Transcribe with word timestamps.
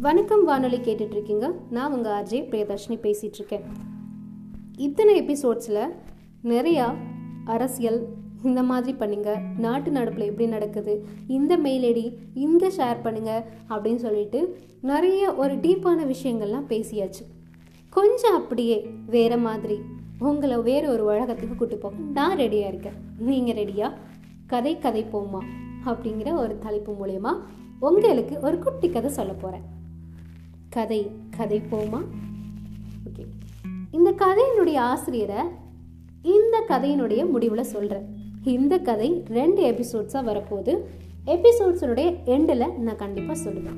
வணக்கம் 0.00 0.44
வானொலி 0.44 0.76
கேட்டுட்ருக்கீங்க. 0.76 1.46
நான் 1.70 1.92
உங்கள் 1.92 2.12
அஜய் 2.12 2.42
பிரியதர்ஷினி 2.50 2.96
பேசிகிட்ருக்கேன் 3.04 3.64
இத்தனை 4.76 5.12
எபிசோட்ஸில் 5.22 5.80
நிறையா 6.42 6.94
அரசியல் 7.44 7.98
இந்த 8.42 8.62
மாதிரி 8.62 8.92
பண்ணுங்க. 8.94 9.30
நாட்டு 9.56 9.90
நடப்பில் 9.90 10.28
எப்படி 10.28 10.46
நடக்குது? 10.48 11.06
இந்த 11.26 11.56
மெயில் 11.56 11.82
ஐடி 11.82 12.04
இங்கே 12.34 12.68
ஷேர் 12.76 13.02
பண்ணுங்க 13.02 13.32
அப்படின்னு 13.68 13.94
சொல்லிட்டு 13.94 14.58
நிறைய 14.80 15.34
ஒரு 15.34 15.54
டீப்பான 15.54 16.04
விஷயங்கள்லாம் 16.14 16.68
பேசியாச்சு. 16.74 17.24
கொஞ்சம் 17.90 18.34
அப்படியே 18.34 18.90
வேற 19.06 19.36
மாதிரி 19.36 19.78
உங்களை 20.18 20.58
வேற 20.58 20.90
ஒரு 20.90 21.04
உலகத்துக்கு 21.04 21.54
கூட்டு 21.54 21.76
போக 21.76 21.94
நான் 22.12 22.38
ரெடியாக 22.38 22.72
இருக்கேன். 22.72 23.00
நீங்கள் 23.18 23.54
ரெடியா 23.54 23.92
கதை 24.46 24.78
கதை 24.78 25.04
போமா 25.12 25.42
அப்படிங்கிற 25.84 26.32
ஒரு 26.44 26.58
தலைப்பு 26.58 26.92
மூலயமா 27.00 27.34
உங்களுக்கு 27.80 28.40
ஒரு 28.40 28.58
குட்டி 28.58 28.90
கதை 28.90 29.10
சொல்ல 29.10 29.32
போகிறேன் 29.32 29.77
கதை 30.70 31.10
கதை 31.36 31.62
போமா 31.70 32.04
ஓகே 33.06 33.26
இந்த 33.90 34.10
கதையினுடைய 34.10 34.76
ஆசிரியரை 34.76 35.44
இந்த 36.22 36.64
கதையினுடைய 36.68 37.30
முடிவில் 37.30 37.62
சொல்கிறேன் 37.62 38.16
இந்த 38.44 38.78
கதை 38.78 39.24
ரெண்டு 39.28 39.70
எபிசோட்ஸாக 39.72 40.26
வரப்போகுது. 40.30 40.78
எபிசோட்ஸனுடைய 41.26 42.16
எண்டில் 42.26 42.76
நான் 42.76 42.96
கண்டிப்பாக 42.96 43.40
சொல்லுவேன். 43.40 43.76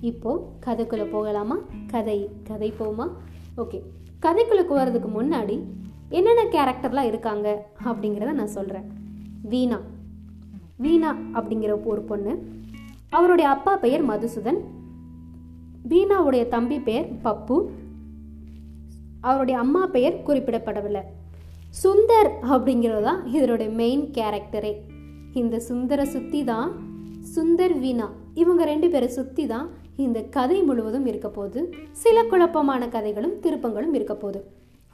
இப்போ 0.00 0.52
கதைக்குள்ளே 0.66 1.10
போகலாமா? 1.10 1.58
கதை 1.86 2.30
கதை 2.44 2.72
போமா 2.78 3.10
ஓகே 3.56 3.82
கதைக்குள்ளே 4.22 4.64
போகிறதுக்கு 4.70 5.08
முன்னாடி 5.18 5.62
என்னென்ன 6.08 6.42
கேரக்டர்லாம் 6.44 7.06
இருக்காங்க 7.06 7.66
அப்படிங்கிறத 7.84 8.32
நான் 8.32 8.46
சொல்கிறேன் 8.46 8.92
வீணா. 9.42 9.80
வீணா 10.76 11.16
அப்படிங்கிற 11.34 11.84
ஒரு 11.84 12.02
பொண்ணு. 12.02 12.38
அவருடைய 13.08 13.50
அப்பா 13.50 13.76
பெயர் 13.76 14.08
மதுசூதன். 14.08 14.58
வீணாவுடைய 15.88 16.48
தம்பி 16.48 16.78
பெயர் 16.80 17.08
பப்பு. 17.24 17.68
அவருடைய 19.20 19.60
அம்மா 19.60 19.86
பெயர் 19.86 20.22
குறிப்பிடப்படவில்லை. 20.26 21.02
சுந்தர் 21.82 22.30
அப்படிங்கிறது 22.42 23.02
தான் 23.02 23.26
இதனுடைய 23.26 23.72
மெயின் 23.72 24.10
கேரக்டரே 24.10 24.72
இந்த 25.32 25.60
சுந்தரை 25.68 26.02
சுற்றி 26.02 26.44
தான் 26.44 26.70
சுந்தர் 27.36 27.78
வீணா 27.78 28.10
இவங்க 28.34 28.64
ரெண்டு 28.64 28.90
பேரை 28.90 29.08
சுற்றி 29.08 29.46
தான் 29.46 29.70
இந்த 29.96 30.22
கதை 30.22 30.62
முழுவதும் 30.62 31.06
இருக்க 31.06 31.28
போது 31.28 31.74
சில 31.92 32.24
குழப்பமான 32.24 32.88
கதைகளும் 32.88 33.38
திருப்பங்களும் 33.40 33.94
இருக்க 33.94 34.14
போகுது. 34.14 34.44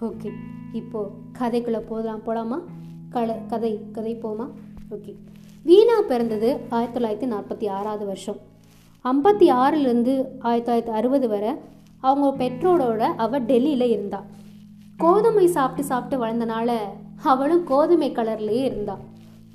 ஓகே 0.00 0.32
இப்போ 0.72 1.10
கதைக்குள்ளே 1.38 1.80
போகலாம் 1.88 2.22
போலாமா? 2.26 2.58
கல 3.10 3.46
கதை 3.46 3.80
கதை 3.92 4.16
போமா? 4.16 4.50
ஓகே. 4.90 5.14
வீணா 5.62 6.00
பிறந்தது 6.00 6.60
ஆயிரத்தி 6.68 7.00
தொள்ளாயிரத்தி 7.00 7.30
நாற்பத்தி 7.30 7.68
ஆறாவது 7.70 8.06
வருஷம். 8.06 8.36
ஐம்பத்தி 9.04 9.46
ஆறுலேருந்து 9.52 10.24
ஆயிரத்தி 10.38 10.72
தொள்ளாயிரத்தி 10.72 10.94
அறுபது 10.94 11.28
வரை 11.28 11.52
அவங்க 12.00 12.44
பெற்றோரோட 12.44 12.98
அவள் 12.98 13.42
டெல்லியில் 13.42 13.90
இருந்தாள் 13.90 14.26
கோதுமை 14.96 15.46
சாப்பிட்டு 15.46 15.84
சாப்பிட்டு 15.84 16.26
வளர்ந்தனால 16.26 16.72
அவளும் 17.22 17.64
கோதுமை 17.64 18.12
கலர்லேயே 18.12 18.62
இருந்தாள் 18.62 19.04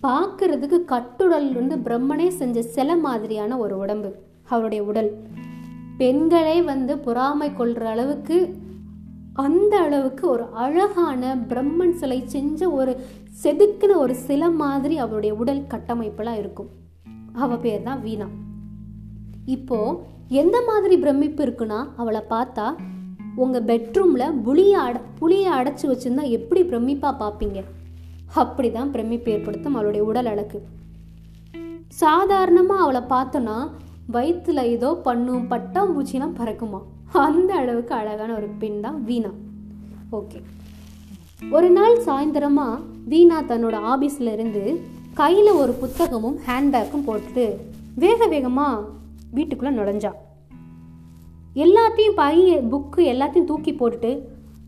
பார்க்கறதுக்கு 0.04 0.78
கட்டுடல் 0.88 1.50
இருந்து 1.50 1.76
பிரம்மனே 1.76 2.28
செஞ்ச 2.28 2.62
சில 2.62 2.96
மாதிரியான 2.96 3.58
ஒரு 3.58 3.78
உடம்பு 3.78 4.16
அவருடைய 4.44 4.84
உடல். 4.84 5.12
பெண்களே 5.98 6.62
வந்து 6.62 6.98
பொறாமை 6.98 7.54
கொள்கிற 7.54 7.90
அளவுக்கு 7.90 8.56
அந்த 9.34 9.80
அளவுக்கு 9.80 10.30
ஒரு 10.30 10.44
அழகான 10.44 11.36
பிரம்மன் 11.36 11.92
சிலை 11.92 12.24
செஞ்ச 12.26 12.70
ஒரு 12.70 13.00
செதுக்கின 13.44 13.96
ஒரு 13.96 14.16
சில 14.16 14.50
மாதிரி 14.50 14.98
அவளுடைய 14.98 15.36
உடல் 15.36 15.68
கட்டமைப்பெல்லாம் 15.70 16.38
இருக்கும். 16.38 16.70
அவ 17.34 17.56
பேர் 17.56 17.84
தான் 17.84 18.02
வீணா. 18.02 18.26
இப்போ 19.46 20.04
எந்த 20.30 20.64
மாதிரி 20.68 20.98
பிரமிப்பு 20.98 21.46
இருக்குன்னா 21.46 21.88
அவளை 21.96 22.22
பார்த்தா 22.30 22.74
உங்க 23.36 23.60
பெட்ரூம்ல 23.60 24.42
புளிய 24.44 24.80
அட 24.80 25.02
புளியை 25.20 25.52
அடைச்சி 25.52 25.82
வச்சிருந்தா 25.82 26.30
எப்படி 26.30 26.64
பிரமிப்பா 26.64 27.16
பார்ப்பீங்க 27.20 27.64
அப்படிதான் 28.36 28.92
பிரமிப்பு 28.92 29.32
ஏற்படுத்தும் 29.32 29.74
அவளுடைய 29.74 30.06
உடல் 30.06 30.26
அழகு. 30.26 30.64
சாதாரணமா 32.00 32.78
அவளை 32.78 33.02
பார்த்தோன்னா 33.02 33.70
வயிற்றுல 34.14 34.64
ஏதோ 34.64 35.00
பண்ணும் 35.04 35.52
பட்டாம்பூச்சிலாம் 35.52 36.36
பறக்குமா? 36.38 36.82
அந்த 37.12 37.56
அளவுக்கு 37.56 37.94
அழகான 37.94 38.34
ஒரு 38.34 38.48
பெண் 38.48 38.82
தான் 38.82 39.04
வீணா. 39.04 39.30
ஓகே. 40.12 40.42
ஒரு 41.52 41.70
நாள் 41.70 41.98
சாயந்தரமா 41.98 42.80
வீணா 43.06 43.42
தன்னோட 43.42 43.80
ஆபீஸ்ல 43.86 44.34
இருந்து 44.34 44.82
கையில 45.18 45.54
ஒரு 45.54 45.72
புத்தகமும் 45.72 46.40
ஹேண்ட்பேக்கும் 46.48 47.08
போட்டுட்டு 47.08 47.56
வேக 47.96 48.28
வேகமா 48.28 48.84
வீட்டுக்குள்ள 49.34 49.72
நுழைஞ்சா. 49.72 50.12
எல்லாத்தையும் 51.56 52.16
பைய 52.16 52.62
புக்கு 52.72 52.96
எல்லாத்தையும் 52.96 53.44
தூக்கி 53.44 53.72
போட்டுட்டு 53.72 54.22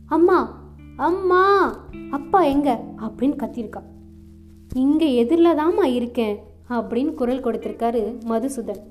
அம்மா 0.06 0.62
அம்மா 0.97 1.75
அப்பா 2.12 2.41
எங்க? 2.41 2.84
அப்படின்னு 2.97 3.35
கத்திருக்கா 3.35 3.81
இங்க 4.75 5.06
எதிரில் 5.06 5.56
தாம்மா 5.56 5.84
இருக்கேன் 5.84 6.40
அப்படின்னு 6.69 7.13
குரல் 7.13 7.44
கொடுத்திருக்காரு 7.44 8.19
மதுசூதன். 8.28 8.81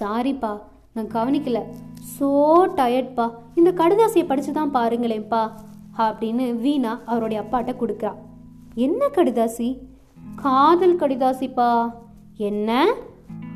சாரிப்பா 0.00 0.60
நான் 0.94 1.06
கவனிக்கல. 1.06 1.62
சோ 2.20 2.28
டயர்ட்ப்பா 2.76 3.30
இந்த 3.54 3.72
கடிதாசியை 3.72 4.26
படித்து 4.26 4.52
தான் 4.52 4.74
பாருங்களேன்ப்பா 4.74 5.50
அப்படின்னு 5.98 6.60
வீணா 6.60 7.00
அவருடைய 7.06 7.42
அப்பாட்ட 7.42 7.74
கொடுக்குறா. 7.74 8.14
என்ன 8.74 9.06
கடிதாசி? 9.06 9.78
காதல் 10.36 10.96
கடிதாசிப்பா. 10.96 11.94
என்ன? 12.36 12.94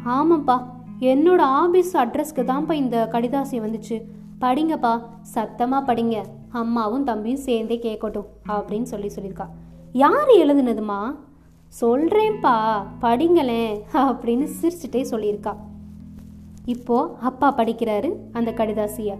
ஆமாப்பா. 0.04 0.64
என்னோட 1.00 1.38
ஆபீஸ் 1.40 1.96
அட்ரஸ்க்கு 1.96 2.42
தான்ப்பா 2.42 2.72
இந்த 2.72 3.08
கடிதாசி 3.12 3.56
வந்துச்சு. 3.64 4.02
படிங்கப்பா 4.40 5.02
சத்தமாக 5.20 5.94
படிங்க. 5.94 6.24
அம்மாவும் 6.48 7.04
தம்பியும் 7.04 7.40
சேர்ந்தே 7.40 7.78
கேட்கட்டும் 7.78 8.26
அப்படின்னு 8.48 8.82
சொல்லி 8.82 9.06
சொல்லியிருக்கா. 9.06 9.46
யார் 9.92 10.28
எழுதுனதுமா? 10.28 11.16
சொல்கிறேன்ப்பா 11.80 12.84
படிங்களேன் 13.00 13.80
அப்படின்னு 13.92 14.48
சிரிச்சுட்டே 14.60 15.04
சொல்லியிருக்கா. 15.10 15.56
இப்போ 16.64 17.16
அப்பா 17.20 17.54
படிக்கிறாரு 17.56 18.12
அந்த 18.32 18.52
கடிதாசிய. 18.52 19.16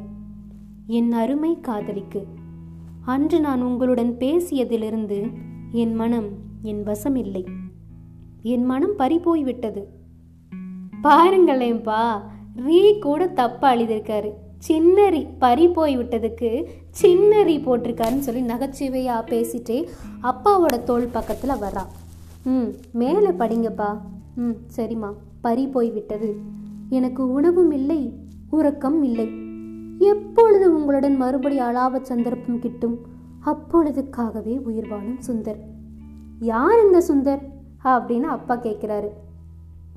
என் 0.87 1.13
அருமை 1.13 1.61
காதலிக்கு 1.61 2.27
அன்று 3.05 3.41
நான் 3.41 3.63
உங்களுடன் 3.63 4.13
பேசியதிலிருந்து 4.13 5.33
என் 5.73 5.95
மனம் 5.95 6.27
என் 6.63 6.83
வசம் 6.83 7.17
இல்லை 7.17 7.45
என் 8.43 8.65
மனம் 8.65 8.97
பறிபோய் 8.97 9.45
பாருங்களேன்பா 11.03 11.07
பாருங்களேன்ப்பா 11.07 12.21
ரீ 12.57 12.99
கூட 12.99 13.29
தப்பா 13.29 13.73
எழுதியிருக்காரு 13.73 14.33
சின்னரி 14.69 15.27
பறி 15.39 15.69
போய் 15.69 15.99
விட்டதுக்கு 15.99 16.67
சின்னரி 17.03 17.63
போட்டிருக்காருன்னு 17.63 18.19
சொல்லி 18.19 18.41
நகைச்சுவையாக 18.41 19.31
பேசிட்டே 19.31 19.89
அப்பாவோட 20.23 20.83
தோள் 20.83 21.07
பக்கத்தில் 21.07 21.61
வரா 21.61 21.87
ம் 22.45 22.75
மேலே 22.93 23.29
படிங்கப்பா. 23.29 24.01
ம் 24.35 24.57
சரிம்மா 24.77 25.13
பறி 25.41 25.67
போய் 25.67 25.91
விட்டது. 25.91 26.37
எனக்கு 26.89 27.33
உணவும் 27.33 27.71
இல்லை 27.71 28.13
உறக்கம் 28.51 29.03
இல்லை. 29.03 29.29
எப்பொழுது 29.99 30.75
உங்களுடன் 30.75 31.17
மறுபடி 31.17 31.61
அளாவ 31.61 32.03
சந்தர்ப்பம் 32.03 32.59
கிட்டும்? 32.59 32.99
அப்பொழுதுக்காகவே 33.47 34.59
உயிர் 34.59 34.89
வாழும் 34.89 35.19
சுந்தர். 35.27 35.59
யார் 36.41 36.85
இந்த 36.85 37.03
சுந்தர்? 37.09 37.43
அப்படின்னு 37.85 38.23
அப்பா 38.23 38.57
கேட்குறாரு 38.57 39.09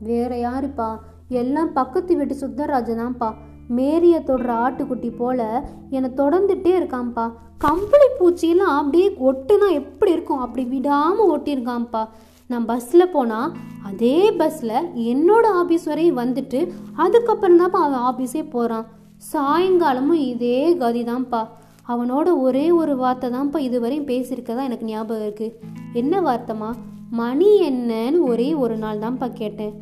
வேற 0.01 0.37
யாருப்பா? 0.37 0.99
எல்லாம் 1.29 1.73
பக்கத்து 1.73 2.15
வீட்டு 2.15 2.35
சுந்தரராஜதான்ப்பா 2.35 3.33
மேரிய 3.69 4.15
தொடுற 4.19 4.49
ஆட்டுக்குட்டி 4.65 5.15
போல 5.17 5.65
என்னை 5.89 6.09
தொடர்ந்துட்டே 6.17 6.73
இருக்கான்ப்பா 6.79 7.31
கம்பளி 7.57 8.07
பூச்சியெல்லாம் 8.19 8.75
அப்படியே 8.77 9.07
ஒட்டுனா 9.19 9.71
எப்படி 9.71 10.11
இருக்கும்? 10.11 10.39
அப்படி 10.39 10.65
விடாமல் 10.65 11.31
ஒட்டியிருக்கான்ப்பா 11.33 12.07
நான் 12.49 12.65
பஸ்ஸில் 12.65 13.11
போனால் 13.11 13.51
அதே 13.83 14.31
பஸ்ஸில் 14.31 14.75
என்னோட 14.95 15.45
ஆஃபீஸ் 15.53 15.85
வரையும் 15.85 16.17
வந்துட்டு 16.17 16.59
அதுக்கப்புறம் 16.95 17.59
தான்ப்பா 17.59 17.81
அவன் 17.81 18.01
ஆஃபீஸே 18.01 18.49
போகிறான் 18.49 18.87
சாயங்காலமும் 19.33 20.21
இதே 20.27 20.77
கதி 20.77 21.03
தான்ப்பா 21.03 21.41
அவனோட 21.87 22.39
ஒரே 22.39 22.71
ஒரு 22.71 22.95
வார்த்தை 22.95 23.29
தான்ப்பா 23.29 23.59
இதுவரையும் 23.59 24.09
பேசியிருக்கதா 24.09 24.63
எனக்கு 24.63 24.85
ஞாபகம் 24.85 25.25
இருக்குது 25.27 25.55
என்ன 25.93 26.21
வார்த்தைமா 26.21 26.69
மணி 27.11 27.49
என்னன்னு 27.69 28.19
ஒரே 28.23 28.53
ஒரு 28.53 28.77
நாள் 28.77 28.99
தான்ப்பா 28.99 29.27
கேட்டேன். 29.33 29.73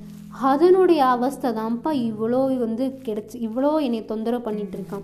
அதனுடைய 0.41 1.05
அவஸ்தை 1.05 1.51
தான்ப்பா 1.51 2.11
இவ்வளோ 2.11 2.57
வந்து 2.57 2.99
கிடச்சி 3.03 3.33
இவ்வளோ 3.33 3.81
என்னை 3.81 4.05
தொந்தரவு 4.05 4.43
பண்ணிட்டு 4.43 4.77
இருக்கான் 4.77 5.01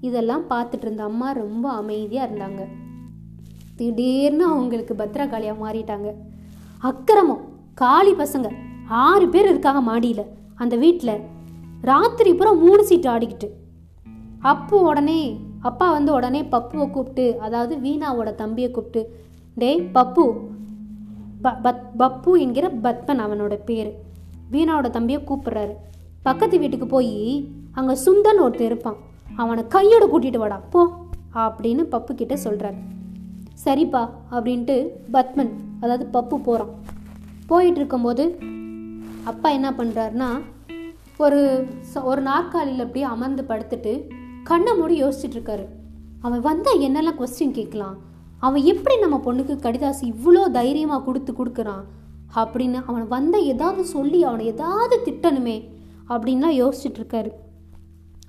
இதெல்லாம் 0.00 0.42
பார்த்துட்டு 0.50 0.80
இருந்த 0.80 1.02
அம்மா 1.02 1.30
ரொம்ப 1.30 1.70
அமைதியாக 1.70 2.34
இருந்தாங்க. 2.34 2.66
திடீர்னு 3.76 4.44
அவங்களுக்கு 4.44 4.94
பத்திரகாளியாக 4.94 5.56
மாறிட்டாங்க. 5.62 6.14
அக்கிரமம். 6.78 7.40
காளி 7.74 8.12
பசங்க. 8.12 8.52
ஆறு 8.88 9.28
பேர் 9.28 9.48
இருக்காங்க 9.48 9.80
மாடியில். 9.80 10.24
அந்த 10.54 10.76
வீட்டில் 10.76 11.20
ராத்திரி 11.80 12.34
பூரா 12.34 12.52
மூணு 12.52 12.84
சீட்டு 12.84 13.10
ஆடிக்கிட்டு. 13.10 13.50
அப்பு 14.38 14.80
உடனே 14.80 15.40
அப்பா 15.60 15.90
வந்து 15.90 16.12
உடனே 16.12 16.42
பப்புவை 16.42 16.90
கூப்பிட்டு 16.90 17.38
அதாவது 17.40 17.76
வீணாவோட 17.76 18.34
தம்பியை 18.34 18.70
கூப்பிட்டு 18.70 19.14
டேய் 19.54 19.90
பப்பு. 19.94 20.38
ப 21.42 21.50
பத் 21.62 21.82
பப்பு 21.98 22.38
என்கிற 22.38 22.68
பத்மன் 22.82 23.24
அவனோட 23.26 23.58
பேர். 23.64 24.06
வீணாவோட 24.52 24.90
தம்பியை 24.90 25.22
கூப்பிடுறாரு. 25.26 25.74
பக்கத்து 26.22 26.58
வீட்டுக்கு 26.58 26.86
போய் 26.86 27.48
அங்கே 27.72 27.92
சுந்தன் 27.92 28.42
ஒருத்தர் 28.42 28.60
இருப்பான். 28.60 28.96
அவனை 29.36 29.66
கையோட 29.66 30.06
கூட்டிட்டு 30.06 30.36
வாடா 30.36 30.60
போ 30.70 30.88
அப்படின்னு 31.34 31.82
பப்பு 31.90 32.14
கிட்ட 32.14 32.36
சொல்கிறார் 32.36 32.74
சரிப்பா 33.64 34.10
அப்படின்ட்டு 34.30 34.86
பத்மன் 35.12 35.50
அதாவது 35.80 36.04
பப்பு 36.12 36.42
போகிறான் 36.42 36.68
போயிட்டு 37.46 37.78
இருக்கும்போது 37.78 38.38
அப்பா 39.24 39.50
என்ன 39.50 39.70
பண்ணுறாருன்னா 39.70 40.40
ஒரு 41.18 41.68
ச- 41.94 42.02
ஒரு 42.02 42.20
நாற்காலியில் 42.20 42.80
அப்படியே 42.80 43.04
அமர்ந்து 43.04 43.44
படுத்துட்டு 43.48 43.92
கண்ணை 44.42 44.76
மூடி 44.76 45.04
யோசிச்சுட்டு 45.04 45.36
இருக்காரு. 45.36 45.64
அவன் 46.20 46.40
வந்தால் 46.40 46.78
என்னெல்லாம் 46.78 47.20
கொஸ்டின் 47.20 47.50
கேட்கலாம்? 47.50 47.96
அவன் 48.38 48.62
எப்படி 48.62 48.98
நம்ம 48.98 49.20
பொண்ணுக்கு 49.24 49.56
கடிதாசி 49.58 50.14
இவ்வளோ 50.14 50.50
தைரியமாக 50.50 51.04
கொடுத்து 51.04 51.32
கொடுக்குறான்? 51.32 51.82
அப்படின்னு 52.34 52.78
அவன் 52.86 53.08
வந்த 53.08 53.38
ஏதாவது 53.38 53.84
சொல்லி 53.84 54.24
அவனை 54.24 54.46
ஏதாவது 54.46 54.96
திட்டணுமே 55.04 55.56
அப்படின்லாம் 56.08 56.56
யோசிச்சுட்டு 56.62 57.00
இருக்காரு. 57.00 57.30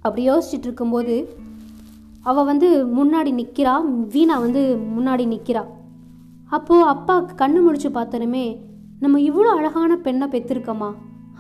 அப்படி 0.02 0.30
யோசிச்சுட்டு 0.30 0.68
இருக்கும்போது 0.70 1.16
அவள் 2.22 2.46
வந்து 2.46 2.70
முன்னாடி 2.98 3.32
நிற்கிறா 3.42 3.74
வீணா 4.08 4.40
வந்து 4.40 4.62
முன்னாடி 4.98 5.26
நிற்கிறா 5.28 5.64
அப்போது 6.48 6.84
அப்பா 6.84 7.16
கண்ணு 7.22 7.62
முடிச்சு 7.62 7.90
பார்த்தனுமே 7.90 8.46
நம்ம 9.00 9.20
இவ்வளோ 9.20 9.52
அழகான 9.60 9.96
பெண்ணை 9.96 10.28
பெற்றிருக்கோமா 10.28 10.90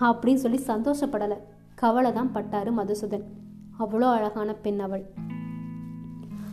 அப்படின்னு 0.01 0.43
சொல்லி 0.43 0.59
சந்தோஷப்படலை. 0.67 1.37
கவலை 1.75 2.11
தான் 2.11 2.31
பட்டாரு 2.33 2.71
மதுசூதன். 2.77 3.25
அவ்வளோ 3.79 4.07
அழகான 4.17 4.53
பெண் 4.53 4.79
அவள். 4.79 5.03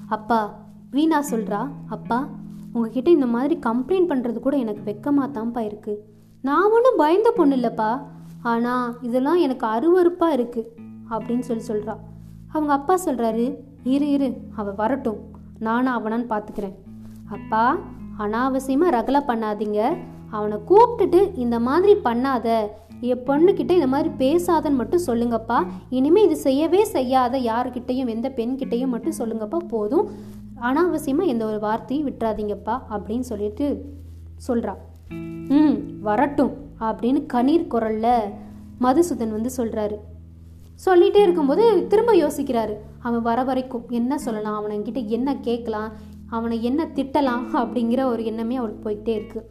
அப்பா 0.09 0.65
வீணா 0.91 1.25
சொல்கிறா 1.31 1.69
அப்பா 1.89 2.29
உங்ககிட்ட 2.77 3.09
இந்த 3.17 3.29
மாதிரி 3.35 3.55
கம்ப்ளைண்ட் 3.69 4.11
பண்ணுறது 4.11 4.39
கூட 4.47 4.57
எனக்கு 4.65 4.83
வெக்கமாக 4.91 5.29
தான்ப்பா 5.37 5.63
இருக்குது 5.69 6.03
நான் 6.49 6.73
ஒன்றும் 6.77 7.01
பயந்த 7.03 7.29
பொண்ணு 7.39 7.57
இல்லைப்பா. 7.59 7.91
ஆனால் 8.53 8.89
இதெல்லாம் 9.07 9.41
எனக்கு 9.45 9.67
அருவருப்பாக 9.75 10.37
இருக்குது 10.39 10.71
அப்படின்னு 11.15 11.47
சொல்லி 11.49 11.65
சொல்கிறா 11.71 11.95
அவங்க 12.53 12.73
அப்பா 12.79 12.95
சொல்கிறாரு 13.07 13.47
இரு 13.95 14.07
இரு 14.17 14.29
அவள் 14.61 14.79
வரட்டும். 14.83 15.21
நானும் 15.67 15.97
அவனான்னு 15.97 16.27
பார்த்துக்கிறேன் 16.33 16.77
அப்பா 17.37 17.65
அனாவசியமாக 18.25 18.95
ரகலை 18.97 19.21
பண்ணாதீங்க. 19.31 19.81
அவனை 20.37 20.57
கூப்பிட்டுட்டு 20.71 21.21
இந்த 21.45 21.57
மாதிரி 21.69 21.95
பண்ணாத. 22.09 22.47
என் 23.09 23.25
பொண்ணுக்கிட்ட 23.29 23.73
இந்த 23.79 23.89
மாதிரி 23.95 24.11
பேசாதன்னு 24.23 24.81
மட்டும் 24.81 25.07
சொல்லுங்கப்பா. 25.09 25.59
இனிமேல் 25.99 26.27
இது 26.27 26.37
செய்யவே 26.47 26.83
செய்யாத. 26.97 27.35
யாருக்கிட்டையும் 27.51 28.13
எந்த 28.15 28.29
பெண்கிட்டையும் 28.39 28.93
மட்டும் 28.95 29.19
சொல்லுங்கப்பா. 29.21 29.59
போதும். 29.75 30.07
அனாவசியமாக 30.61 31.29
எந்த 31.29 31.47
ஒரு 31.47 31.59
வார்த்தையும் 31.59 32.11
விட்டுறாதீங்கப்பா 32.11 32.81
அப்படின்னு 32.91 33.21
சொல்லிட்டு 33.21 33.95
சொல்கிறா 34.49 34.75
ம் 35.49 36.01
வரட்டும் 36.01 36.53
அப்படின்னு 36.81 37.27
கணீர் 37.33 37.71
குரல்ல 37.71 38.21
மதுசூதன் 38.81 39.31
வந்து 39.31 39.51
சொல்கிறாரு 39.57 39.97
சொல்லிகிட்டே 40.85 41.17
இருக்கும்போது 41.17 41.87
திரும்ப 41.87 42.13
யோசிக்கிறாரு. 42.13 42.75
அவன் 42.99 43.23
வர 43.23 43.43
வரைக்கும் 43.43 43.85
என்ன 43.89 44.19
சொல்லலாம்? 44.19 44.65
அவனங்கிட்ட 44.65 45.07
என்ன 45.07 45.37
கேட்கலாம்? 45.37 45.93
அவனை 46.27 46.63
என்ன 46.63 46.89
திட்டலாம்? 46.95 47.45
அப்படிங்கிற 47.53 48.05
ஒரு 48.05 48.25
எண்ணமே 48.25 48.57
அவளுக்கு 48.57 48.91
போயிட்டே 48.91 49.09
இருக்கு. 49.09 49.51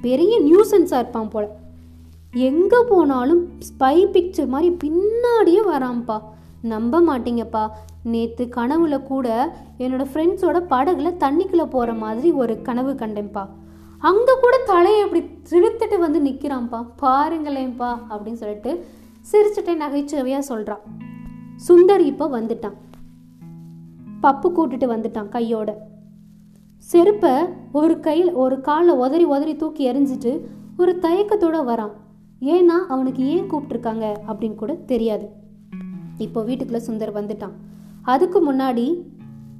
பெரிய 0.00 0.40
நியூசன்ஸாக 0.40 0.98
இருப்பான் 0.98 1.28
போல. 1.28 1.48
எங்கே 2.32 2.76
போனாலும் 2.88 3.48
ஸ்பை 3.58 4.06
பிக்சர் 4.06 4.46
மாதிரி 4.46 4.76
பின்னாடியே 4.84 5.60
வரான்ப்பா. 5.68 6.22
நம்ப 6.62 7.00
மாட்டீங்கப்பா. 7.00 7.70
நேற்று 8.12 8.44
கனவுல 8.56 8.96
கூட 9.02 9.28
என்னோட 9.78 10.04
ஃப்ரெண்ட்ஸோட 10.12 10.58
படகுல 10.72 11.10
தண்ணிக்குள்ளே 11.24 11.66
போகிற 11.74 11.92
மாதிரி 12.02 12.30
ஒரு 12.42 12.54
கனவு 12.62 12.92
கண்டேன்ப்பா. 12.92 13.44
அங்கே 13.98 14.34
கூட 14.40 14.56
தலையை 14.66 15.00
அப்படி 15.00 15.22
திருத்துட்டு 15.50 15.98
வந்து 15.98 16.20
நிற்கிறான்ப்பா 16.22 16.80
பாருங்களேன்ப்பா 17.02 17.90
அப்படின்னு 18.10 18.40
சொல்லிட்டு 18.42 18.72
சிரிச்சுட்டே 19.30 19.74
நகைச்சுவையாக 19.76 20.48
சொல்கிறான் 20.50 20.84
சுந்தர் 21.68 22.04
இப்போ 22.10 22.26
வந்துட்டான். 22.38 22.76
பப்பு 24.22 24.48
கூட்டிட்டு 24.56 24.86
வந்துட்டான் 24.94 25.28
கையோட. 25.28 25.70
செருப்பை 26.90 27.34
ஒரு 27.72 28.00
கையில் 28.00 28.32
ஒரு 28.32 28.56
காலில் 28.60 29.00
உதறி 29.04 29.24
உதறி 29.24 29.56
தூக்கி 29.56 29.82
எறிஞ்சிட்டு 29.92 30.32
ஒரு 30.76 30.92
தயக்கத்தோட 31.02 31.58
வரான். 31.70 31.94
ஏன்னா 32.54 32.76
அவனுக்கு 32.94 33.22
ஏன் 33.26 33.50
கூப்பிட்டுருக்காங்க 33.50 34.06
அப்படின்னு 34.28 34.54
கூட 34.54 34.74
தெரியாது. 34.74 35.28
இப்போ 36.18 36.42
வீட்டுக்குள்ள 36.42 36.80
சுந்தர் 36.88 37.18
வந்துட்டான். 37.20 37.54
அதுக்கு 38.04 38.52
முன்னாடி 38.52 39.02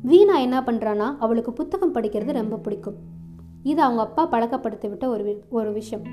வீணா 0.02 0.38
என்ன 0.38 0.60
பண்ணுறான்னா 0.60 1.16
அவளுக்கு 1.18 1.52
புத்தகம் 1.52 1.94
படிக்கிறது 1.94 2.32
ரொம்ப 2.32 2.56
பிடிக்கும். 2.56 2.94
இது 3.62 3.82
அவங்க 3.82 4.02
அப்பா 4.02 4.30
பழக்கப்படுத்தி 4.30 4.88
விட்ட 4.88 5.08
ஒரு 5.08 5.24
வி- 5.24 5.48
ஒரு 5.48 5.72
விஷயம். 5.72 6.06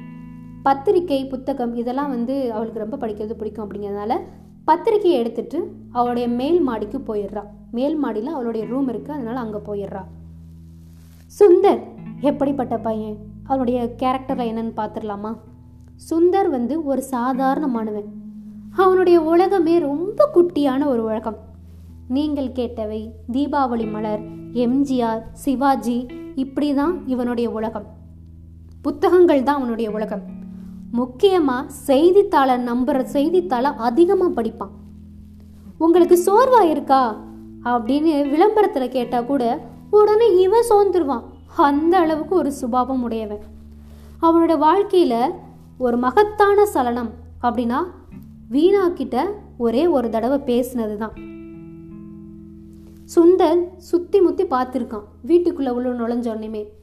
பத்திரிக்கை 0.63 1.25
புத்தகம் 1.25 1.75
இதெல்லாம் 1.75 2.10
வந்து 2.10 2.54
அவளுக்கு 2.54 2.80
ரொம்ப 2.80 3.07
படிக்கிறது 3.07 3.33
பிடிக்கும் 3.33 3.69
அப்படிங்கிறதுனால 3.69 4.19
பத்திரிக்கையை 4.68 5.18
எடுத்துட்டு 5.18 5.72
அவளுடைய 5.92 6.28
மேல் 6.28 6.60
மாடிக்கு 6.60 6.98
போயிடுறா. 6.98 7.44
மேல் 7.72 7.95
மாடியில் 7.95 8.31
அவளுடைய 8.31 8.66
ரூம் 8.66 8.88
இருக்குது 8.88 9.10
அதனால 9.10 9.39
அங்கே 9.39 9.57
போயிடுறா. 9.57 10.04
சுந்தர் 11.39 11.80
எப்படிப்பட்ட 12.22 12.78
பையன்? 12.78 13.18
அவனுடைய 13.44 13.95
கேரக்டரில் 13.98 14.51
என்னன்னு 14.51 14.74
பார்த்துடலாமா? 14.75 15.38
சுந்தர் 16.10 16.50
வந்து 16.50 16.86
ஒரு 16.86 17.04
சாதாரணமானவன் 17.12 18.06
அவனுடைய 18.75 19.22
உலகமே 19.22 19.80
ரொம்ப 19.80 20.30
குட்டியான 20.33 20.86
ஒரு 20.86 21.04
உலகம். 21.04 21.50
நீங்கள் 22.15 22.55
கேட்டவை 22.55 23.13
தீபாவளி 23.33 23.91
மலர் 23.91 24.21
எம்ஜிஆர் 24.53 25.21
சிவாஜி 25.31 26.07
இப்படி 26.35 26.73
தான் 26.73 27.03
இவனுடைய 27.05 27.49
உலகம். 27.49 27.85
புத்தகங்கள் 28.81 29.43
தான் 29.43 29.55
அவனுடைய 29.55 29.91
உலகம். 29.91 30.23
முக்கியமாக 30.91 31.69
செய்தித்தாளை 31.69 32.55
நம்புற 32.55 33.03
செய்தித்தாளை 33.03 33.71
அதிகமாக 33.77 34.41
படிப்பான். 34.41 34.73
உங்களுக்கு 35.77 36.17
சோர்வா 36.25 36.61
இருக்கா? 36.69 37.15
அப்படின்னு 37.65 38.29
விளம்பரத்தில் 38.29 38.89
கேட்டால் 38.89 39.25
கூட 39.25 39.43
உடனே 39.89 40.37
இவன் 40.37 40.69
சோர்ந்துருவான். 40.69 41.25
அந்த 41.55 41.99
அளவுக்கு 41.99 42.35
ஒரு 42.35 42.51
சுபாவம் 42.51 43.01
உடையவன். 43.01 43.43
அவனோட 44.21 44.57
வாழ்க்கையில் 44.57 45.33
ஒரு 45.77 45.97
மகத்தான 45.97 46.65
சலனம் 46.65 47.11
அப்படின்னா 47.41 47.81
வீணாக்கிட்ட 48.51 49.17
ஒரே 49.57 49.87
ஒரு 49.87 50.09
தடவை 50.09 50.39
பேசினது 50.45 50.97
தான் 50.97 51.29
சுந்தர் 53.15 53.75
சுத்தி 53.77 54.21
முத்தி 54.21 54.45
பார்த்துருக்கான். 54.45 55.03
வீட்டுக்குள்ள 55.27 55.69
உள்ள 55.69 55.89
நுழைஞ்ச 55.89 56.29
ஏன்னா 56.29 56.73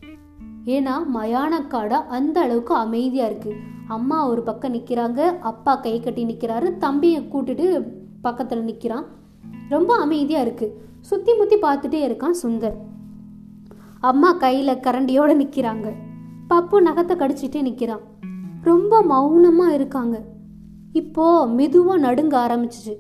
ஏன்னா 0.65 0.93
மயானக்காடா 1.15 1.99
அந்த 2.17 2.41
அளவுக்கு 2.41 2.75
அமைதியா 2.75 3.27
இருக்கு. 3.27 3.55
அம்மா 3.89 4.29
ஒரு 4.29 4.43
பக்கம் 4.43 4.75
நிக்கிறாங்க 4.75 5.39
அப்பா 5.39 5.75
கை 5.75 6.01
கட்டி 6.01 6.25
நிக்கிறாரு 6.25 6.77
தம்பியை 6.77 7.29
கூட்டிட்டு 7.33 7.85
பக்கத்துல 8.25 8.63
நிக்கிறான். 8.63 9.05
ரொம்ப 9.69 9.95
அமைதியா 9.95 10.41
இருக்கு. 10.41 10.81
சுத்தி 11.01 11.35
முத்தி 11.35 11.57
பார்த்துட்டே 11.57 12.01
இருக்கான் 12.09 12.35
சுந்தர். 12.43 12.75
அம்மா 14.01 14.37
கையில 14.39 14.77
கரண்டியோட 14.81 15.33
நிக்கிறாங்க. 15.43 15.93
பப்பு 16.51 16.77
நகத்தை 16.87 17.17
கடிச்சிட்டே 17.17 17.63
நிக்கிறான். 17.63 18.05
ரொம்ப 18.63 19.03
மௌனமா 19.03 19.69
இருக்காங்க. 19.69 20.23
இப்போ 20.93 21.47
மெதுவா 21.47 21.99
நடுங்க 21.99 22.37
ஆரம்பிச்சிச்சு 22.47 22.97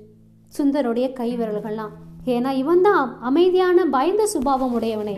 சுந்தருடைய 0.59 1.13
கை 1.13 1.39
விரல்கள்லாம். 1.39 1.95
ஏன்னா 2.35 2.51
இவன் 2.63 2.83
தான் 2.83 3.05
அமைதியான 3.21 3.85
பயந்த 3.85 4.27
சுபாவம் 4.27 4.75
உடையவனே. 4.81 5.17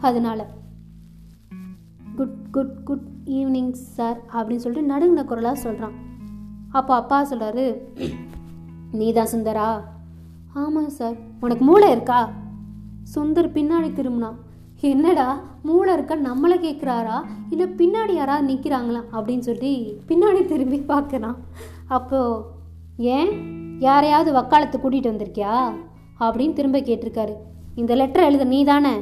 அதனால 0.00 0.40
good 2.16 2.38
good 2.52 2.76
good 2.84 3.06
evening 3.26 3.72
sir 3.96 4.18
அப்படின்னு 4.32 4.64
சொல்லிட்டு 4.64 4.90
நடுங்கின 4.92 5.24
குரலாக 5.24 5.62
சொல்கிறான் 5.64 5.94
அப்போ 6.70 6.94
அப்பா 6.94 7.18
சொல்கிறாரு 7.30 7.66
நீதா 8.92 9.22
சுந்தரா? 9.32 9.68
ஆமாம் 10.54 10.88
சார். 10.88 11.16
உனக்கு 11.40 11.64
மூளை 11.64 11.90
இருக்கா? 11.90 12.18
சுந்தர் 13.14 13.54
பின்னாடி 13.56 13.88
திரும்பினான் 13.92 14.38
என்னடா 14.80 15.40
மூளை 15.62 15.92
இருக்கா? 15.94 16.14
நம்மளை 16.14 16.56
கேட்குறாரா 16.66 17.16
இல்லை 17.50 17.66
பின்னாடி 17.66 18.12
யாராவது 18.12 18.46
நிற்கிறாங்களா 18.52 19.02
அப்படின்னு 19.12 19.46
சொல்லி 19.50 19.72
பின்னாடி 20.08 20.44
திரும்பி 20.44 20.78
பார்க்குறான் 20.88 21.38
அப்போது 21.88 22.44
ஏன்? 22.96 23.32
யாரையாவது 23.78 24.32
வக்காலத்து 24.32 24.78
கூட்டிகிட்டு 24.78 25.12
வந்திருக்கியா? 25.12 25.56
அப்படின்னு 26.20 26.52
திரும்ப 26.52 26.78
கேட்டிருக்காரு. 26.78 27.34
இந்த 27.74 27.94
லெட்டர் 27.94 28.24
எழுத 28.24 28.44
நீ 28.44 28.64
தானே 28.64 28.94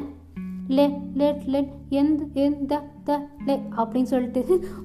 லே 0.68 0.84
லெட் 1.14 1.42
லெட் 1.46 1.72
எந்த 1.88 2.24
எந்த 2.32 2.82
த 3.04 3.18
லே 3.46 3.60
அப்படின்னு 3.76 4.10
சொல்லிட்டு 4.12 4.40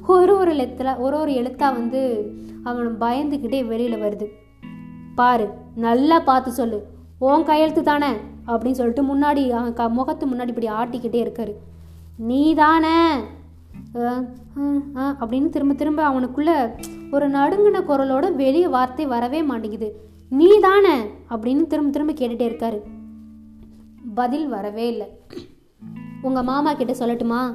ஒரு 0.08 0.38
ஒரு 0.38 0.54
லெத்தில் 0.54 1.00
ஒரு 1.00 1.20
ஒரு 1.20 1.32
எழுத்தா 1.32 1.68
வந்து 1.74 2.02
அவன் 2.64 2.98
பயந்துக்கிட்டே 3.00 3.66
வெளியில் 3.68 4.02
வருது. 4.02 4.26
பாரு 5.16 5.48
நல்லா 5.76 6.20
பார்த்து 6.20 6.52
சொல்லு. 6.52 6.80
உன் 7.20 7.44
கையெழுத்து 7.44 7.84
தானே? 7.84 8.12
அப்படின்னு 8.48 8.80
சொல்லிட்டு 8.80 9.04
முன்னாடி 9.04 9.50
அவன் 9.50 9.74
க 9.74 9.90
முகத்து 9.90 10.26
முன்னாடி 10.28 10.48
இப்படி 10.48 10.68
ஆட்டிக்கிட்டே 10.82 11.22
இருக்காரு. 11.26 11.54
நீ 12.18 12.54
தானே 12.54 12.98
அப்படின்னு 14.96 15.50
திரும்ப 15.50 15.74
திரும்ப 15.74 16.10
அவனுக்குள்ள 16.10 16.52
ஒரு 17.12 17.30
நடுங்கின 17.30 17.82
குரலோட 17.90 18.36
வெளியே 18.36 18.68
வார்த்தை 18.68 19.06
வரவே 19.06 19.42
மாட்டேங்குது. 19.44 19.90
நீ 20.30 20.60
தானே 20.60 21.02
அப்படின்னு 21.30 21.68
திரும்ப 21.68 21.90
திரும்ப 21.90 22.14
கேட்டுட்டே 22.14 22.48
இருக்காரு. 22.50 22.82
பதில் 24.14 24.48
வரவே 24.48 24.88
இல்லை. 24.88 25.20
உங்கள் 26.22 26.44
மாமா 26.44 26.74
கிட்ட 26.74 26.94
சொல்லட்டுமா? 26.94 27.54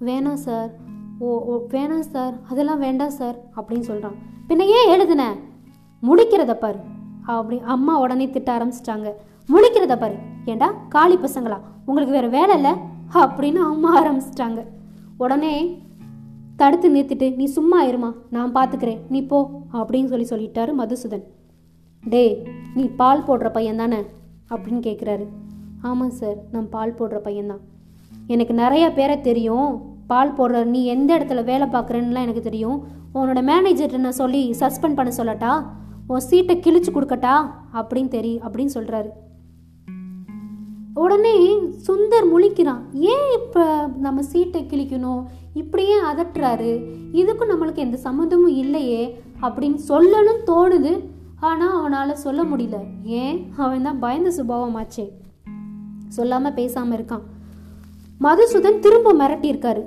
வேணாம் 0.00 0.32
சார். 0.32 0.74
ஓ 1.18 1.38
ஓ 1.38 1.66
வேணாம் 1.68 2.00
சார். 2.00 2.40
அதெல்லாம் 2.48 2.78
வேண்டாம் 2.78 3.10
சார் 3.10 3.36
அப்படின்னு 3.56 3.80
சொல்கிறான் 3.80 4.14
பின்ன 4.48 4.60
ஏன் 4.60 5.00
எழுதுன? 5.00 5.24
முடிக்கிறத 6.02 6.54
பாரு. 6.54 6.78
அப்படி 7.22 7.60
அம்மா 7.60 7.98
உடனே 7.98 8.30
திட்ட 8.30 8.58
ஆரம்பிச்சிட்டாங்க. 8.58 9.12
முழிக்கிறத 9.48 9.98
பாரு. 9.98 10.14
ஏண்டா? 10.44 10.70
காளி 10.88 11.16
பசங்களா? 11.16 11.60
உங்களுக்கு 11.86 12.14
வேற 12.14 12.28
வேலை 12.28 12.54
இல்லை? 12.54 12.72
அப்படின்னு 13.14 13.54
அம்மா 13.54 14.06
ஆரம்பிச்சிட்டாங்க. 14.06 14.66
உடனே 15.16 15.82
தடுத்து 16.56 16.90
நிறுத்திட்டு 16.90 17.34
நீ 17.34 17.44
சும்மா 17.44 17.84
இருமா. 17.84 18.14
நான் 18.30 18.54
பார்த்துக்கிறேன் 18.54 18.98
நீ 19.08 19.26
போ. 19.26 19.50
அப்படின்னு 19.72 20.24
சொல்லி 20.24 20.26
சொல்லிட்டாரு 20.28 20.72
மதுசூதன். 20.78 21.22
டேய் 22.04 22.46
நீ 22.74 22.88
பால் 22.88 23.22
போடுற 23.22 23.52
பையன் 23.52 23.76
தானே? 23.76 23.98
அப்படின்னு 24.48 24.82
கேட்குறாரு 24.82 25.26
ஆமாம் 25.82 26.10
சார் 26.10 26.36
நான் 26.52 26.68
பால் 26.68 26.94
போடுற 26.94 27.20
பையன்தான் 27.24 27.60
எனக்கு 28.26 28.54
நிறைய 28.54 28.92
பேரை 28.92 29.20
தெரியும். 29.20 29.82
பால் 30.06 30.34
போடுற 30.34 30.64
நீ 30.64 30.84
எந்த 30.84 31.18
இடத்துல 31.18 31.44
வேலை 31.44 31.68
பார்க்குறேன்னுலாம் 31.68 32.22
எனக்கு 32.22 32.40
தெரியும். 32.40 32.84
உன்னோட 33.14 33.50
மேனேஜர்கிட்ட 33.50 33.96
நான் 33.96 34.12
சொல்லி 34.12 34.50
சஸ்பெண்ட் 34.50 34.94
பண்ண 34.94 35.12
சொல்லட்டா? 35.16 35.66
உன் 36.06 36.20
சீட்டை 36.20 36.56
கிழிச்சு 36.56 36.94
கொடுக்கட்டா? 36.94 37.50
அப்படின்னு 37.74 38.08
தெரி 38.08 38.38
அப்படின்னு 38.38 38.68
சொல்கிறாரு 38.74 39.08
உடனே 40.94 41.56
சுந்தர் 41.56 42.26
முழிக்கிறான். 42.34 42.80
ஏன் 42.92 43.40
இப்போ 43.44 43.90
நம்ம 43.98 44.22
சீட்டை 44.22 44.64
கிழிக்கணும்? 44.64 45.24
இப்படியே 45.54 46.02
அதட்டுறாரு. 46.02 46.84
இதுக்கும் 47.12 47.46
நம்மளுக்கு 47.48 47.74
எந்த 47.74 47.98
சம்மந்தமும் 48.04 48.48
இல்லையே 48.48 49.20
அப்படின்னு 49.42 49.78
சொல்லணும் 49.88 50.40
தோணுது. 50.46 51.00
ஆனால் 51.48 51.76
அவனால் 51.78 52.14
சொல்ல 52.14 52.40
முடியல. 52.44 52.78
ஏன்? 53.02 53.38
அவன் 53.56 53.82
தான் 53.82 53.98
பயந்த 53.98 54.30
சுபாவமாச்சே. 54.38 55.06
சொல்லாமல் 56.08 56.52
பேசாமல் 56.52 56.98
இருக்கான். 56.98 57.24
மதுசூதன் 58.20 58.78
திரும்ப 58.78 59.12
மிரட்டியிருக்காரு 59.12 59.82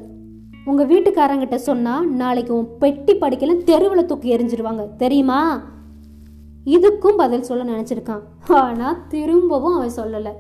உங்கள் 0.65 0.88
வீட்டுக்காரங்கிட்ட 0.88 1.55
சொன்னால் 1.55 2.09
நாளைக்கு 2.09 2.57
உன் 2.57 2.77
பெட்டி 2.79 3.13
படிக்கல 3.13 3.63
தெருவில் 3.63 4.05
தூக்கி 4.05 4.35
எரிஞ்சிருவாங்க 4.35 4.95
தெரியுமா? 4.95 5.39
இதுக்கும் 6.65 7.17
பதில் 7.17 7.47
சொல்ல 7.50 7.63
நினச்சிருக்கான். 7.63 8.24
ஆனால் 8.47 9.07
திரும்பவும் 9.07 9.74
அவன் 9.74 9.95
சொல்லலை. 9.95 10.33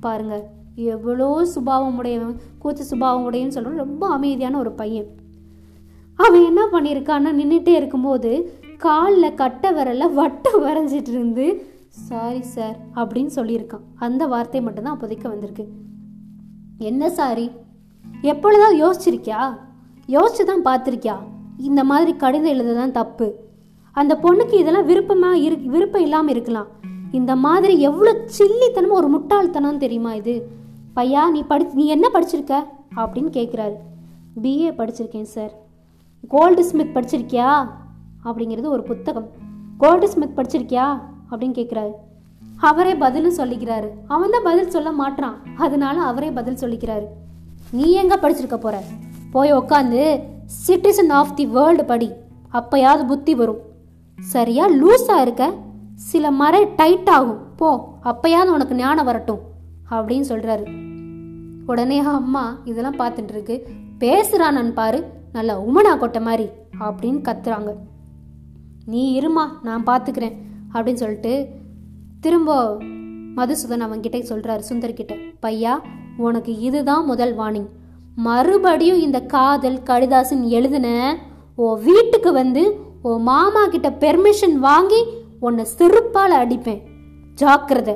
பாருங்க 0.00 0.36
எவ்வளோ 0.74 1.44
சுபாவம் 1.44 1.96
உடையவன் 1.96 2.40
கூச்ச 2.62 2.82
சுபாவம் 2.92 3.26
உடையன்னு 3.26 3.56
சொல்கிற 3.56 3.76
ரொம்ப 3.76 4.08
அமைதியான 4.08 4.58
ஒரு 4.58 4.72
பையன். 4.72 5.08
அவன் 6.18 6.44
என்ன 6.44 6.62
பண்ணியிருக்கான்னா 6.72 7.30
நின்றுட்டே 7.40 7.74
இருக்கும்போது 7.80 8.30
காலில் 8.76 9.34
கட்ட 9.34 9.72
விரல 9.72 10.12
வட்டம் 10.12 10.64
வரைஞ்சிட்டு 10.66 11.08
இருந்து 11.08 11.74
சாரி 11.88 12.42
சார் 12.42 12.76
அப்படின்னு 12.94 13.30
சொல்லியிருக்கான். 13.34 13.84
அந்த 13.94 14.26
வார்த்தை 14.26 14.60
மட்டும்தான் 14.60 14.94
அப்போதைக்கு 14.94 15.28
வந்திருக்கு. 15.28 15.64
என்ன 16.78 17.10
சாரி? 17.10 17.50
எப்பொழுதும் 18.22 18.80
யோசிச்சிருக்கியா? 18.82 19.58
யோசிச்சு 20.08 20.44
தான் 20.44 20.64
பார்த்துருக்கியா? 20.64 21.16
இந்த 21.58 21.84
மாதிரி 21.84 22.16
கடிதம் 22.16 22.52
எழுதுதான் 22.52 22.90
தப்பு. 22.90 23.34
அந்த 23.92 24.18
பொண்ணுக்கு 24.22 24.52
இதெல்லாம் 24.52 24.86
விருப்பமாக 24.86 25.36
இரு 25.36 25.56
விருப்பம் 25.56 26.02
இல்லாமல் 26.02 26.34
இருக்கலாம். 26.34 26.66
இந்த 27.12 27.36
மாதிரி 27.36 27.80
எவ்வளோ 27.80 28.12
சில்லித்தனமும் 28.38 28.98
ஒரு 29.00 29.08
முட்டாள்தனம் 29.08 29.78
தெரியுமா 29.78 30.14
இது? 30.14 30.50
பையா 30.96 31.30
நீ 31.30 31.42
படி 31.42 31.66
நீ 31.72 31.86
என்ன 31.86 32.08
படிச்சிருக்க? 32.12 32.54
அப்படின்னு 32.96 33.30
கேட்குறாரு 33.38 33.76
பிஏ 34.42 34.70
படிச்சிருக்கேன் 34.78 35.30
சார். 35.36 35.52
Gold 36.28 36.64
Smith 36.64 36.96
படிச்சிருக்கியா? 36.96 37.68
அப்படிங்கிறது 38.26 38.66
ஒரு 38.66 38.82
புத்தகம். 38.82 39.30
கோல்டு 39.78 40.08
ஸ்மித் 40.08 40.38
படிச்சிருக்கியா? 40.38 41.00
அப்படின்னு 41.30 41.58
கேட்குறாரு 41.58 41.90
அவரே 42.56 42.94
பதிலும் 42.94 43.36
சொல்லிக்கிறாரு. 43.36 43.88
அவன் 44.08 44.30
தான் 44.30 44.42
பதில் 44.44 44.70
சொல்ல 44.70 44.92
மாட்டான் 44.92 45.36
அதனால 45.56 46.00
அவரே 46.00 46.30
பதில் 46.30 46.54
சொல்லிக்கிறாரு. 46.54 47.04
நீ 47.70 47.90
எங்க 47.90 48.16
படிச்சிருக்க 48.16 48.56
போற? 48.56 48.82
போய் 49.30 49.54
உக்காந்து 49.54 50.22
சிட்டிசன் 50.68 51.10
ஆஃப் 51.10 51.36
தி 51.36 51.46
வேர்ல்டு 51.46 51.84
படி. 51.84 52.12
அப்பயாவது 52.52 53.06
புத்தி 53.06 53.34
வரும். 53.34 53.58
சரியா? 54.20 54.68
லூஸா 54.68 55.20
இருக்க. 55.20 55.52
சில 55.94 56.30
மறை 56.30 56.68
டைட் 56.76 57.08
ஆகும். 57.08 57.38
போ 57.56 57.88
அப்பயாவது 58.04 58.46
உனக்கு 58.46 58.74
ஞானம் 58.74 59.04
வரட்டும். 59.04 59.40
அப்படின்னு 59.90 60.24
சொல்றாரு. 60.28 60.84
உடனே 61.66 61.98
அம்மா 61.98 62.58
இதெல்லாம் 62.64 62.96
பார்த்துட்டு 62.96 63.28
இருக்கு. 63.28 63.68
பேசுறானு 64.00 64.72
பாரு. 64.72 65.04
நல்லா 65.32 65.60
உமனா 65.60 65.96
கொட்ட 66.00 66.20
மாதிரி. 66.20 66.48
அப்படின்னு 66.80 67.22
கத்துறாங்க. 67.22 67.74
நீ 68.86 69.20
இருமா 69.20 69.48
நான் 69.62 69.86
பார்த்துக்கிறேன் 69.86 70.36
அப்படின்னு 70.72 70.94
சொல்லிட்டு 70.94 71.48
திரும்ப 72.20 72.76
மதுசூதன் 73.36 73.84
அவன்கிட்ட 73.86 74.18
சொல்கிறாரு 74.28 74.60
சுந்தர்கிட்ட. 74.68 75.18
பையா 75.42 75.78
உனக்கு 76.16 76.58
இதுதான் 76.58 77.04
முதல் 77.04 77.36
வார்னிங் 77.38 77.68
மறுபடியும் 78.16 79.00
இந்த 79.00 79.20
காதல் 79.20 79.82
கடிதாசன் 79.82 80.44
எழுதுன 80.44 81.14
ஓ 81.56 81.74
வீட்டுக்கு 81.76 82.32
வந்து 82.32 82.80
ஓ 83.02 83.16
மாமா 83.16 83.66
கிட்ட 83.66 83.90
பெர்மிஷன் 83.90 84.54
வாங்கி 84.54 85.04
உன்னை 85.40 85.66
சிறுப்பால் 85.78 86.36
அடிப்பேன். 86.42 86.82
ஜாக்கிரதை. 87.34 87.94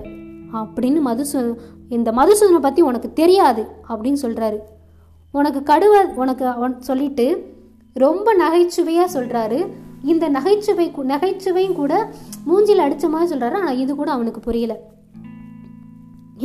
அப்படின்னு 0.52 1.00
மதுசூ 1.06 1.56
இந்த 1.88 2.12
மதுசூதனை 2.12 2.58
பற்றி 2.60 2.82
உனக்கு 2.82 3.12
தெரியாது 3.12 3.66
அப்படின்னு 3.88 4.16
சொல்கிறாரு 4.22 4.58
உனக்கு 5.32 5.60
கடுவ 5.72 6.14
உனக்கு 6.14 6.46
அவன் 6.46 6.80
சொல்லிட்டு 6.80 7.54
ரொம்ப 7.92 8.34
நகைச்சுவையாக 8.34 9.20
சொல்கிறாரு 9.20 9.66
இந்த 10.12 10.28
நகைச்சுவை 10.28 10.86
நகைச்சுவையும் 11.12 11.78
கூட 11.80 11.94
மூஞ்சில் 12.46 12.84
அடிச்ச 12.86 13.08
மாதிரி 13.08 13.30
சொல்கிறாரு 13.32 13.58
ஆனால் 13.60 13.78
இது 13.78 13.96
கூட 13.96 14.10
அவனுக்கு 14.10 14.40
புரியல. 14.40 14.76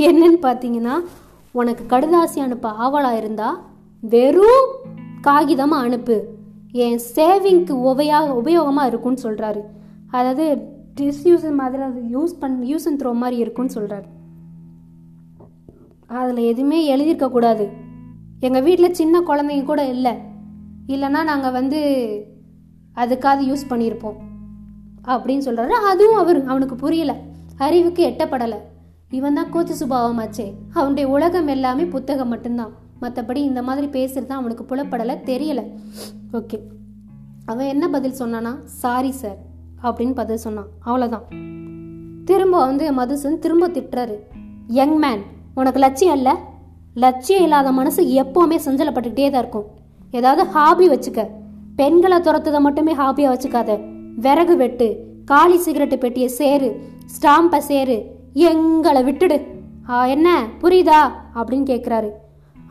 என்னன்னு 0.07 0.39
பார்த்தீங்கன்னா 0.47 0.95
உனக்கு 1.51 1.83
கடுதாசி 1.93 2.39
அனுப்ப 2.39 2.69
ஆவலாக 2.69 3.17
இருந்தா 3.17 3.49
வெறும் 4.03 4.71
காகிதமாக 5.21 5.85
அனுப்பு. 5.87 6.17
என் 6.71 6.99
சேவிங்க்கு 7.15 7.73
உபயாக 7.91 8.33
உபயோகமாக 8.41 8.89
இருக்கும்னு 8.91 9.23
சொல்கிறாரு 9.23 9.61
அதாவது 10.11 10.45
டிஸ்யூஸ் 10.99 11.45
மாதிரி 11.51 11.83
அது 11.83 12.01
யூஸ் 12.15 12.35
பண் 12.39 12.57
யூஸ் 12.71 12.87
அண்ட் 12.89 12.99
த்ரோ 13.01 13.13
மாதிரி 13.21 13.37
இருக்கும்னு 13.43 13.75
சொல்கிறாரு 13.77 14.07
அதில் 16.07 16.49
எதுவுமே 16.51 16.79
எழுதியிருக்கக்கூடாது 16.95 17.65
எங்கள் 18.39 18.63
வீட்டில் 18.63 18.93
சின்ன 18.93 19.19
குழந்தைங்க 19.19 19.63
கூட 19.63 19.83
இல்லை. 19.87 20.13
இல்லைன்னா 20.87 21.23
நாங்கள் 21.23 21.51
வந்து 21.51 21.79
அதுக்காவது 22.95 23.43
யூஸ் 23.51 23.67
பண்ணியிருப்போம். 23.69 24.17
அப்படின்னு 25.03 25.45
சொல்கிறாரு 25.47 25.67
அதுவும் 25.67 26.17
அவர் 26.17 26.45
அவனுக்கு 26.45 26.75
புரியலை. 26.75 27.15
அறிவுக்கு 27.57 28.07
எட்டப்படலை. 28.07 28.57
இவன் 29.09 29.33
தான் 29.33 29.53
கூச்ச 29.53 29.69
சுபாவமாச்சே. 29.79 30.53
அவனுடைய 30.73 31.09
உலகம் 31.09 31.47
எல்லாமே 31.47 31.85
புத்தகம் 31.85 32.27
மட்டும்தான். 32.27 32.83
மற்றபடி 33.01 33.35
இந்த 33.35 33.61
மாதிரி 33.61 33.87
பேசுறது 33.87 34.25
தான் 34.25 34.37
அவனுக்கு 34.37 34.63
புலப்படலை 34.63 35.15
தெரியலை. 35.25 35.63
ஓகே 36.33 36.59
அவன் 37.45 37.67
என்ன 37.67 37.89
பதில் 37.89 38.17
சொன்னானா 38.19 38.63
சாரி 38.63 39.11
சார் 39.11 39.37
அப்படின்னு 39.83 40.15
பதில் 40.15 40.37
சொன்னான். 40.37 40.67
அவ்வளோதான் 40.85 41.21
திரும்ப 42.25 42.65
வந்து 42.65 42.93
மதுசன் 42.93 43.39
திரும்ப 43.39 43.67
திட்டுறாரு. 43.67 44.15
யங் 44.67 44.97
மேன் 44.97 45.21
உனக்கு 45.55 45.79
லட்சியம் 45.79 46.15
இல்லை? 46.15 46.33
லட்சியம் 46.93 47.43
இல்லாத 47.43 47.71
மனசு 47.71 48.03
எப்போவுமே 48.03 48.59
சஞ்சலப்பட்டுக்கிட்டே 48.65 49.31
தான் 49.31 49.41
இருக்கும். 49.41 49.65
ஏதாவது 50.11 50.49
ஹாபி 50.49 50.89
வச்சுக்க. 50.89 51.29
பெண்களை 51.75 52.17
துரத்துதை 52.17 52.59
மட்டுமே 52.59 52.95
ஹாபியாக 52.95 53.33
வச்சுக்காத. 53.33 53.79
விறகு 54.15 54.57
வெட்டு 54.57 55.05
காலி 55.25 55.57
சிகரெட்டு 55.57 55.95
பெட்டியை 55.95 56.29
சேரு 56.29 56.81
ஸ்டாம்பை 57.05 57.57
சேரு 57.57 58.05
எங்களை 58.33 59.03
விட்டுடு. 59.03 59.45
ஆ, 59.89 60.05
என்ன? 60.05 60.47
புரியுதா? 60.61 61.11
அப்படின்னு 61.35 61.65
கேட்குறாரு 61.65 62.09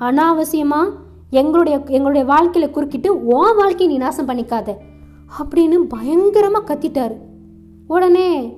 அனாவசியமா 0.01 0.91
எங்களுடைய 1.31 1.83
எங்களுடைய 1.87 2.33
வாழ்க்கையில 2.33 2.71
குறுக்கிட்டு 2.71 3.27
உன் 3.27 3.57
வாழ்க்கையை 3.57 3.87
நீ 3.87 3.97
நாசம் 3.97 4.29
பண்ணிக்காத. 4.29 4.77
அப்படின்னு 5.39 5.87
பயங்கரமா 5.95 6.61
கத்திட்டாரு. 6.67 7.17
உடனே 7.87 8.57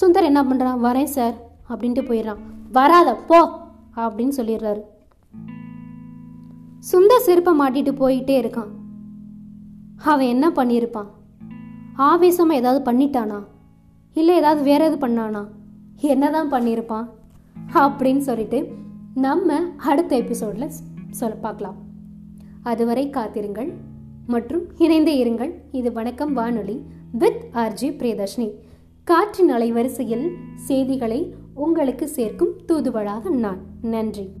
சுந்தர் 0.00 0.22
என்ன 0.22 0.42
பண்றான்? 0.42 0.86
வரேன் 0.86 1.04
சார். 1.04 1.34
அப்படின்ட்டு 1.68 2.02
போயிடுறான். 2.02 2.38
வராத 2.72 3.14
போ. 3.14 3.48
அப்படின்னு 3.96 4.32
சொல்லிடுறாரு. 4.36 4.80
சுந்தர் 6.92 7.20
செருப்பை 7.20 7.58
மாட்டிட்டு 7.58 7.92
போயிட்டே 7.94 8.40
இருக்கான். 8.40 8.78
அவன் 10.04 10.26
என்ன 10.26 10.48
பண்ணியிருப்பான்? 10.48 11.06
ஆவேசமாக 11.94 12.58
ஏதாவது 12.58 12.92
பண்ணிட்டானா? 12.92 13.44
இல்லை 14.14 14.36
ஏதாவது 14.36 14.62
வேற 14.62 14.90
எது 14.90 15.08
பண்ணானா? 15.08 15.46
என்னதான் 15.96 16.52
பண்ணியிருப்பான்? 16.52 17.08
அப்படின்னு 17.74 18.18
சொல்லிட்டு 18.18 18.68
நம்ம 19.14 19.60
அடுத்த 19.76 20.16
எபிசோடில் 20.16 20.70
சொல்ல 21.10 21.34
பார்க்கலாம். 21.34 21.76
அதுவரை 22.62 23.10
காத்திருங்கள் 23.10 23.72
மற்றும் 24.26 24.62
இணைந்தே 24.76 25.24
இருங்கள். 25.24 25.54
இது 25.72 25.92
வணக்கம் 25.92 26.32
வானொலி 26.32 26.82
வித் 27.12 27.48
ஆர்ஜி 27.52 27.84
பிரியதர்ஷினி. 27.84 28.50
காற்றின் 29.04 29.52
அலைவரிசையில் 29.52 30.28
செய்திகளை 30.54 31.34
உங்களுக்கு 31.54 32.08
சேர்க்கும் 32.08 32.52
தூதுவளாக 32.68 33.30
நான். 33.30 33.58
நன்றி. 33.82 34.39